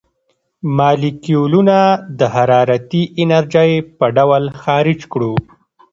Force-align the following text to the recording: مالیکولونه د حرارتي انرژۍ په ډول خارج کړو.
مالیکولونه 0.77 1.77
د 2.19 2.21
حرارتي 2.35 3.03
انرژۍ 3.21 3.71
په 3.97 4.05
ډول 4.17 4.43
خارج 4.61 4.99
کړو. 5.11 5.33